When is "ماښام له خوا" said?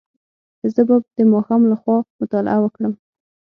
1.33-1.97